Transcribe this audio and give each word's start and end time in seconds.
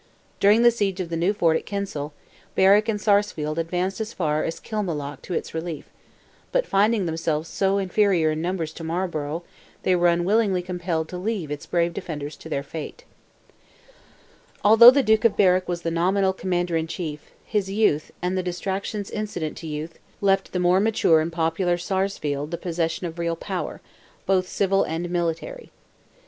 During 0.39 0.63
the 0.63 0.71
siege 0.71 0.99
of 0.99 1.09
the 1.09 1.15
new 1.15 1.31
fort 1.31 1.55
at 1.57 1.67
Kinsale, 1.67 2.11
Berwick 2.55 2.89
and 2.89 2.99
Sarsfield 2.99 3.59
advanced 3.59 4.01
as 4.01 4.13
far 4.13 4.43
as 4.43 4.59
Kilmallock 4.59 5.21
to 5.21 5.35
its 5.35 5.53
relief, 5.53 5.91
but 6.51 6.65
finding 6.65 7.05
themselves 7.05 7.47
so 7.47 7.77
inferior 7.77 8.31
in 8.31 8.41
numbers 8.41 8.73
to 8.73 8.83
Marlborough, 8.83 9.43
they 9.83 9.95
were 9.95 10.07
unwillingly 10.07 10.63
compelled 10.63 11.07
to 11.09 11.19
leave 11.19 11.51
its 11.51 11.67
brave 11.67 11.93
defenders 11.93 12.35
to 12.37 12.49
their 12.49 12.63
fate, 12.63 13.03
Although 14.65 14.89
the 14.89 15.03
Duke 15.03 15.23
of 15.23 15.37
Berwick 15.37 15.67
was 15.67 15.83
the 15.83 15.91
nominal 15.91 16.33
Commander 16.33 16.75
in 16.75 16.87
Chief, 16.87 17.29
his 17.45 17.69
youth, 17.69 18.09
and 18.23 18.35
the 18.35 18.41
distractions 18.41 19.11
incident 19.11 19.55
to 19.57 19.67
youth, 19.67 19.99
left 20.19 20.51
the 20.51 20.57
more 20.59 20.79
mature 20.79 21.19
and 21.21 21.31
popular 21.31 21.77
Sarsfield 21.77 22.49
the 22.49 22.57
possession 22.57 23.05
of 23.05 23.19
real 23.19 23.35
power, 23.35 23.81
both 24.25 24.47
civil 24.49 24.83
and 24.83 25.11
military. 25.11 25.69